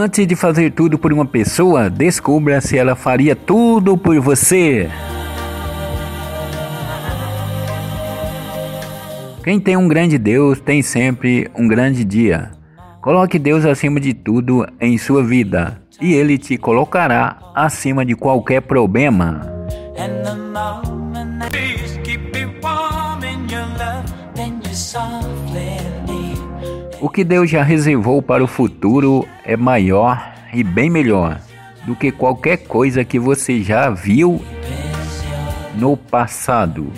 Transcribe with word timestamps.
Antes 0.00 0.28
de 0.28 0.36
fazer 0.36 0.70
tudo 0.70 0.96
por 0.96 1.12
uma 1.12 1.26
pessoa, 1.26 1.90
descubra 1.90 2.60
se 2.60 2.78
ela 2.78 2.94
faria 2.94 3.34
tudo 3.34 3.98
por 3.98 4.20
você. 4.20 4.88
Quem 9.42 9.58
tem 9.58 9.76
um 9.76 9.88
grande 9.88 10.16
Deus 10.16 10.60
tem 10.60 10.82
sempre 10.82 11.50
um 11.52 11.66
grande 11.66 12.04
dia. 12.04 12.52
Coloque 13.00 13.40
Deus 13.40 13.64
acima 13.64 13.98
de 13.98 14.14
tudo 14.14 14.64
em 14.80 14.96
sua 14.96 15.24
vida 15.24 15.82
e 16.00 16.14
Ele 16.14 16.38
te 16.38 16.56
colocará 16.56 17.36
acima 17.52 18.06
de 18.06 18.14
qualquer 18.14 18.62
problema. 18.62 19.52
O 27.00 27.08
que 27.08 27.22
Deus 27.22 27.48
já 27.48 27.62
reservou 27.62 28.20
para 28.20 28.42
o 28.42 28.48
futuro 28.48 29.24
é 29.44 29.56
maior 29.56 30.34
e 30.52 30.64
bem 30.64 30.90
melhor 30.90 31.40
do 31.86 31.94
que 31.94 32.10
qualquer 32.10 32.56
coisa 32.56 33.04
que 33.04 33.20
você 33.20 33.62
já 33.62 33.88
viu 33.88 34.42
no 35.76 35.96
passado. 35.96 36.92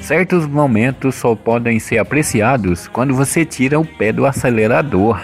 Certos 0.00 0.46
momentos 0.46 1.16
só 1.16 1.34
podem 1.34 1.80
ser 1.80 1.98
apreciados 1.98 2.86
quando 2.86 3.14
você 3.14 3.44
tira 3.44 3.80
o 3.80 3.84
pé 3.84 4.12
do 4.12 4.24
acelerador. 4.26 5.20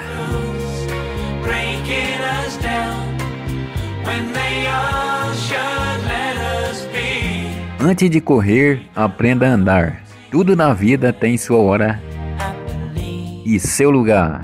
Antes 7.78 8.10
de 8.10 8.20
correr, 8.20 8.82
aprenda 8.96 9.46
a 9.46 9.52
andar. 9.52 10.02
Tudo 10.28 10.56
na 10.56 10.74
vida 10.74 11.12
tem 11.12 11.36
sua 11.38 11.58
hora 11.58 12.09
e 13.54 13.58
seu 13.58 13.90
lugar. 13.90 14.42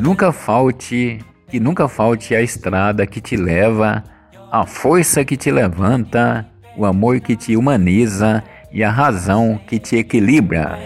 Nunca 0.00 0.32
falte 0.32 1.18
e 1.52 1.60
nunca 1.60 1.86
falte 1.86 2.34
a 2.34 2.40
estrada 2.40 3.06
que 3.06 3.20
te 3.20 3.36
leva, 3.36 4.02
a 4.50 4.64
força 4.64 5.22
que 5.22 5.36
te 5.36 5.50
levanta, 5.50 6.48
o 6.76 6.86
amor 6.86 7.20
que 7.20 7.36
te 7.36 7.56
humaniza 7.56 8.42
e 8.72 8.82
a 8.82 8.90
razão 8.90 9.60
que 9.66 9.78
te 9.78 9.96
equilibra. 9.96 10.78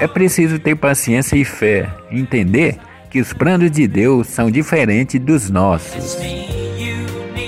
É 0.00 0.06
preciso 0.08 0.58
ter 0.58 0.74
paciência 0.74 1.36
e 1.36 1.44
fé, 1.44 1.88
entender 2.10 2.78
que 3.10 3.20
os 3.20 3.32
planos 3.32 3.70
de 3.70 3.86
Deus 3.86 4.26
são 4.26 4.50
diferentes 4.50 5.20
dos 5.20 5.50
nossos. 5.50 6.16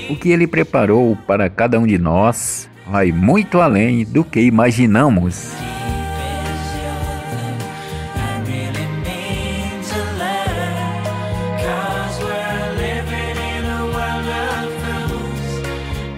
O 0.09 0.17
que 0.17 0.31
Ele 0.31 0.47
preparou 0.47 1.17
para 1.27 1.49
cada 1.49 1.79
um 1.79 1.87
de 1.87 1.99
nós 1.99 2.71
vai 2.87 3.13
muito 3.13 3.61
além 3.61 4.05
do 4.05 4.25
que 4.25 4.41
imaginamos. 4.41 5.53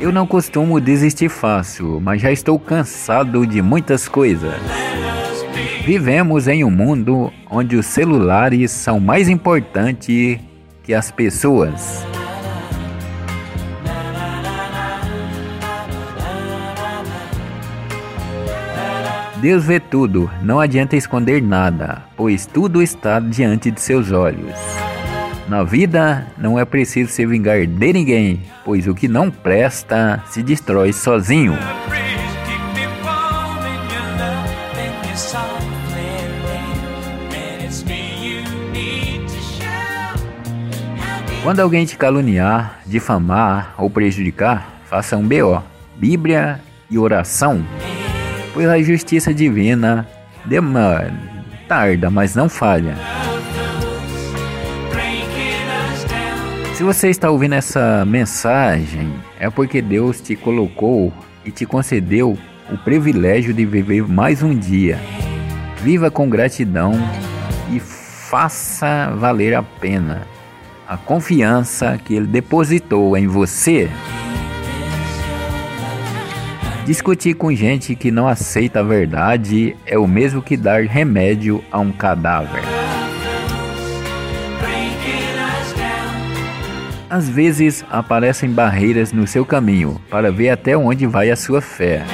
Eu 0.03 0.11
não 0.11 0.27
costumo 0.27 0.81
desistir 0.81 1.29
fácil, 1.29 2.01
mas 2.01 2.21
já 2.21 2.33
estou 2.33 2.59
cansado 2.59 3.47
de 3.47 3.63
muitas 3.63 4.09
coisas. 4.09 4.61
Vivemos 5.85 6.49
em 6.49 6.65
um 6.65 6.71
mundo 6.71 7.33
onde 7.49 7.77
os 7.77 7.87
celulares 7.87 8.73
são 8.73 8.99
mais 8.99 9.29
importantes 9.29 10.41
que 10.83 10.93
as 10.93 11.13
pessoas. 11.13 12.05
Deus 19.43 19.65
vê 19.65 19.81
tudo, 19.81 20.31
não 20.41 20.61
adianta 20.61 20.95
esconder 20.95 21.43
nada, 21.43 22.05
pois 22.17 22.47
tudo 22.47 22.81
está 22.81 23.19
diante 23.19 23.73
de 23.73 23.81
seus 23.81 24.13
olhos. 24.13 24.55
Na 25.49 25.65
vida 25.65 26.29
não 26.39 26.57
é 26.57 26.65
preciso 26.65 27.11
se 27.11 27.27
vingar 27.27 27.67
de 27.67 27.93
ninguém, 27.93 28.41
pois 28.65 28.87
o 28.87 28.95
que 28.95 29.09
não 29.09 29.33
presta 29.33 30.23
se 30.29 30.45
destrói 30.45 30.93
sozinho. 30.93 31.59
Quando 41.43 41.59
alguém 41.59 41.85
te 41.85 41.99
caluniar, 41.99 42.79
difamar 42.87 43.75
ou 43.77 43.91
prejudicar, 43.91 44.83
faça 44.85 45.17
um 45.17 45.27
BO, 45.27 45.61
Bíblia 45.99 46.61
e 46.89 46.97
oração 46.97 47.67
pois 48.53 48.69
a 48.69 48.81
justiça 48.83 49.33
divina 49.33 50.07
demora, 50.45 51.13
tarda, 51.69 52.11
mas 52.11 52.35
não 52.35 52.49
falha. 52.49 52.95
Se 56.75 56.83
você 56.83 57.11
está 57.11 57.31
ouvindo 57.31 57.55
essa 57.55 58.05
mensagem, 58.05 59.13
é 59.39 59.49
porque 59.49 59.81
Deus 59.81 60.21
te 60.21 60.35
colocou 60.35 61.13
e 61.45 61.51
te 61.51 61.65
concedeu 61.65 62.37
o 62.71 62.79
privilégio 62.79 63.55
de 63.55 63.65
viver 63.65 64.09
mais 64.09 64.43
um 64.43 64.55
dia. 64.55 64.99
Viva 65.83 66.11
com 66.11 66.29
gratidão 66.29 66.93
e 67.71 67.79
faça 67.79 69.13
valer 69.17 69.55
a 69.55 69.63
pena 69.63 70.27
a 70.93 70.97
confiança 70.99 71.99
que 72.05 72.15
Ele 72.15 72.27
depositou 72.27 73.17
em 73.17 73.27
você. 73.27 73.89
Discutir 76.85 77.35
com 77.35 77.55
gente 77.55 77.95
que 77.95 78.11
não 78.11 78.27
aceita 78.27 78.81
a 78.81 78.83
verdade 78.83 79.77
é 79.87 79.97
o 79.97 80.07
mesmo 80.07 80.43
que 80.43 80.57
dar 80.57 80.83
remédio 80.83 81.63
a 81.71 81.79
um 81.79 81.93
cadáver. 81.93 82.63
Às 87.09 87.29
vezes 87.29 87.85
aparecem 87.89 88.51
barreiras 88.51 89.13
no 89.13 89.29
seu 89.29 89.45
caminho 89.45 90.01
para 90.11 90.33
ver 90.33 90.49
até 90.49 90.77
onde 90.77 91.07
vai 91.07 91.31
a 91.31 91.37
sua 91.37 91.61
fé. 91.61 92.05